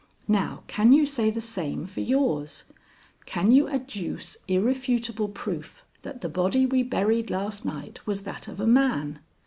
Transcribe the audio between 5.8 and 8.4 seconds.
that the body we buried last night was